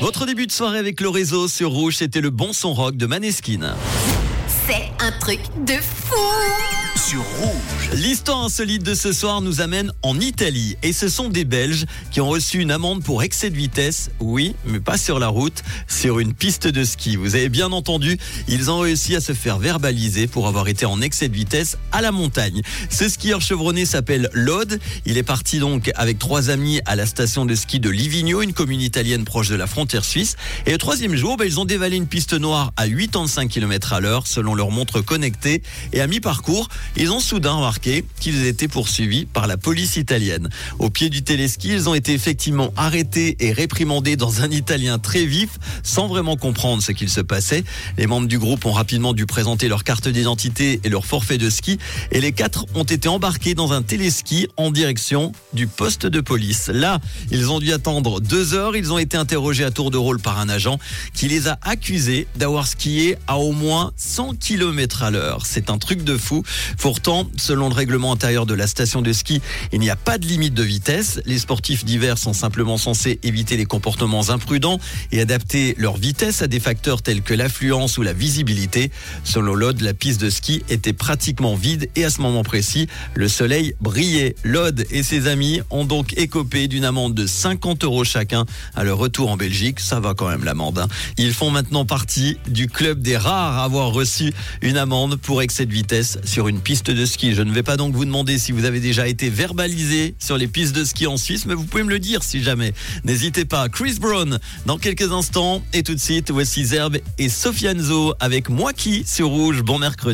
Votre 0.00 0.26
début 0.26 0.46
de 0.46 0.52
soirée 0.52 0.78
avec 0.78 1.00
le 1.00 1.08
réseau 1.08 1.48
sur 1.48 1.70
Rouge, 1.70 1.96
c'était 1.96 2.20
le 2.20 2.30
bon 2.30 2.52
son 2.52 2.72
rock 2.72 2.96
de 2.96 3.06
Maneskin. 3.06 3.74
C'est 4.46 4.88
un 5.04 5.10
truc 5.18 5.40
de 5.66 5.72
fou 5.72 6.14
sur 6.96 7.20
Rouge. 7.40 7.77
L'histoire 7.94 8.44
insolite 8.44 8.82
de 8.82 8.94
ce 8.94 9.14
soir 9.14 9.40
nous 9.40 9.62
amène 9.62 9.92
en 10.02 10.20
Italie 10.20 10.76
et 10.82 10.92
ce 10.92 11.08
sont 11.08 11.30
des 11.30 11.46
Belges 11.46 11.86
qui 12.10 12.20
ont 12.20 12.28
reçu 12.28 12.60
une 12.60 12.70
amende 12.70 13.02
pour 13.02 13.22
excès 13.22 13.48
de 13.48 13.56
vitesse. 13.56 14.10
Oui, 14.20 14.54
mais 14.66 14.78
pas 14.78 14.98
sur 14.98 15.18
la 15.18 15.28
route, 15.28 15.62
sur 15.88 16.18
une 16.18 16.34
piste 16.34 16.68
de 16.68 16.84
ski. 16.84 17.16
Vous 17.16 17.34
avez 17.34 17.48
bien 17.48 17.72
entendu, 17.72 18.18
ils 18.46 18.70
ont 18.70 18.80
réussi 18.80 19.16
à 19.16 19.22
se 19.22 19.32
faire 19.32 19.58
verbaliser 19.58 20.26
pour 20.26 20.48
avoir 20.48 20.68
été 20.68 20.84
en 20.84 21.00
excès 21.00 21.30
de 21.30 21.34
vitesse 21.34 21.78
à 21.90 22.02
la 22.02 22.12
montagne. 22.12 22.60
Ce 22.90 23.08
skieur 23.08 23.40
chevronné 23.40 23.86
s'appelle 23.86 24.28
Lode. 24.34 24.78
Il 25.06 25.16
est 25.16 25.22
parti 25.22 25.58
donc 25.58 25.90
avec 25.94 26.18
trois 26.18 26.50
amis 26.50 26.82
à 26.84 26.94
la 26.94 27.06
station 27.06 27.46
de 27.46 27.54
ski 27.54 27.80
de 27.80 27.88
Livigno, 27.88 28.42
une 28.42 28.52
commune 28.52 28.82
italienne 28.82 29.24
proche 29.24 29.48
de 29.48 29.56
la 29.56 29.66
frontière 29.66 30.04
suisse. 30.04 30.36
Et 30.66 30.72
le 30.72 30.78
troisième 30.78 31.16
jour, 31.16 31.38
ben, 31.38 31.46
ils 31.46 31.58
ont 31.58 31.64
dévalé 31.64 31.96
une 31.96 32.06
piste 32.06 32.34
noire 32.34 32.74
à 32.76 32.86
85 32.86 33.48
km 33.48 33.94
à 33.94 34.00
l'heure 34.00 34.26
selon 34.26 34.54
leur 34.54 34.70
montre 34.70 35.00
connectée 35.00 35.62
et 35.94 36.02
à 36.02 36.06
mi-parcours, 36.06 36.68
ils 36.94 37.10
ont 37.12 37.20
soudain 37.20 37.52
remarqué 37.52 37.77
qu'ils 37.78 38.46
étaient 38.46 38.68
poursuivis 38.68 39.26
par 39.26 39.46
la 39.46 39.56
police 39.56 39.96
italienne. 39.96 40.48
Au 40.78 40.90
pied 40.90 41.08
du 41.08 41.22
téléski, 41.22 41.68
ils 41.68 41.88
ont 41.88 41.94
été 41.94 42.12
effectivement 42.12 42.72
arrêtés 42.76 43.36
et 43.40 43.52
réprimandés 43.52 44.16
dans 44.16 44.42
un 44.42 44.50
italien 44.50 44.98
très 44.98 45.24
vif, 45.24 45.58
sans 45.82 46.08
vraiment 46.08 46.36
comprendre 46.36 46.82
ce 46.82 46.92
qu'il 46.92 47.08
se 47.08 47.20
passait. 47.20 47.64
Les 47.96 48.06
membres 48.06 48.28
du 48.28 48.38
groupe 48.38 48.64
ont 48.66 48.72
rapidement 48.72 49.12
dû 49.12 49.26
présenter 49.26 49.68
leur 49.68 49.84
carte 49.84 50.08
d'identité 50.08 50.80
et 50.84 50.88
leur 50.88 51.06
forfait 51.06 51.38
de 51.38 51.50
ski, 51.50 51.78
et 52.12 52.20
les 52.20 52.32
quatre 52.32 52.66
ont 52.74 52.84
été 52.84 53.08
embarqués 53.08 53.54
dans 53.54 53.72
un 53.72 53.82
téléski 53.82 54.48
en 54.56 54.70
direction 54.70 55.32
du 55.52 55.66
poste 55.66 56.06
de 56.06 56.20
police. 56.20 56.68
Là, 56.68 57.00
ils 57.30 57.50
ont 57.50 57.58
dû 57.58 57.72
attendre 57.72 58.20
deux 58.20 58.54
heures. 58.54 58.76
Ils 58.76 58.92
ont 58.92 58.98
été 58.98 59.16
interrogés 59.16 59.64
à 59.64 59.70
tour 59.70 59.90
de 59.90 59.96
rôle 59.96 60.20
par 60.20 60.38
un 60.38 60.48
agent 60.48 60.78
qui 61.14 61.28
les 61.28 61.48
a 61.48 61.58
accusés 61.62 62.26
d'avoir 62.36 62.66
skié 62.66 63.16
à 63.26 63.38
au 63.38 63.52
moins 63.52 63.92
100 63.96 64.34
km 64.38 65.02
à 65.02 65.10
l'heure. 65.10 65.46
C'est 65.46 65.70
un 65.70 65.78
truc 65.78 66.04
de 66.04 66.16
fou. 66.16 66.42
Pourtant, 66.78 67.28
selon 67.36 67.67
le 67.68 67.74
règlement 67.74 68.12
intérieur 68.12 68.46
de 68.46 68.54
la 68.54 68.66
station 68.66 69.02
de 69.02 69.12
ski, 69.12 69.40
il 69.72 69.80
n'y 69.80 69.90
a 69.90 69.96
pas 69.96 70.18
de 70.18 70.26
limite 70.26 70.54
de 70.54 70.62
vitesse. 70.62 71.20
Les 71.24 71.38
sportifs 71.38 71.84
divers 71.84 72.18
sont 72.18 72.32
simplement 72.32 72.78
censés 72.78 73.18
éviter 73.22 73.56
les 73.56 73.64
comportements 73.64 74.30
imprudents 74.30 74.78
et 75.12 75.20
adapter 75.20 75.74
leur 75.78 75.96
vitesse 75.96 76.42
à 76.42 76.46
des 76.46 76.60
facteurs 76.60 77.02
tels 77.02 77.22
que 77.22 77.34
l'affluence 77.34 77.98
ou 77.98 78.02
la 78.02 78.12
visibilité. 78.12 78.90
Selon 79.24 79.54
Lode, 79.54 79.80
la 79.80 79.94
piste 79.94 80.20
de 80.20 80.30
ski 80.30 80.62
était 80.68 80.92
pratiquement 80.92 81.54
vide 81.54 81.88
et 81.96 82.04
à 82.04 82.10
ce 82.10 82.20
moment 82.20 82.42
précis, 82.42 82.88
le 83.14 83.28
soleil 83.28 83.74
brillait. 83.80 84.34
Lode 84.44 84.86
et 84.90 85.02
ses 85.02 85.26
amis 85.26 85.60
ont 85.70 85.84
donc 85.84 86.16
écopé 86.16 86.68
d'une 86.68 86.84
amende 86.84 87.14
de 87.14 87.26
50 87.26 87.84
euros 87.84 88.04
chacun 88.04 88.44
à 88.74 88.84
leur 88.84 88.98
retour 88.98 89.30
en 89.30 89.36
Belgique. 89.36 89.80
Ça 89.80 90.00
va 90.00 90.14
quand 90.14 90.28
même 90.28 90.44
l'amende. 90.44 90.78
Hein. 90.78 90.88
Ils 91.16 91.32
font 91.32 91.50
maintenant 91.50 91.84
partie 91.84 92.36
du 92.48 92.68
club 92.68 93.00
des 93.00 93.16
rares 93.16 93.58
à 93.58 93.64
avoir 93.64 93.92
reçu 93.92 94.32
une 94.62 94.76
amende 94.76 95.16
pour 95.16 95.42
excès 95.42 95.66
de 95.66 95.72
vitesse 95.72 96.18
sur 96.24 96.48
une 96.48 96.60
piste 96.60 96.90
de 96.90 97.04
ski. 97.06 97.34
Je 97.34 97.42
ne 97.42 97.52
vais 97.58 97.64
pas 97.64 97.76
donc 97.76 97.92
vous 97.92 98.04
demander 98.04 98.38
si 98.38 98.52
vous 98.52 98.64
avez 98.64 98.78
déjà 98.78 99.08
été 99.08 99.30
verbalisé 99.30 100.14
sur 100.20 100.38
les 100.38 100.46
pistes 100.46 100.76
de 100.76 100.84
ski 100.84 101.08
en 101.08 101.16
Suisse, 101.16 101.44
mais 101.44 101.54
vous 101.54 101.64
pouvez 101.64 101.82
me 101.82 101.90
le 101.90 101.98
dire 101.98 102.22
si 102.22 102.40
jamais. 102.40 102.72
N'hésitez 103.02 103.44
pas. 103.44 103.68
Chris 103.68 103.96
Brown 104.00 104.38
dans 104.64 104.78
quelques 104.78 105.10
instants 105.10 105.60
et 105.72 105.82
tout 105.82 105.96
de 105.96 106.00
suite, 106.00 106.30
voici 106.30 106.64
Zerbe 106.64 106.98
et 107.18 107.28
Sofianzo 107.28 108.14
avec 108.20 108.48
Moi 108.48 108.72
qui 108.72 109.04
sur 109.04 109.30
Rouge. 109.30 109.62
Bon 109.62 109.80
mercredi. 109.80 110.06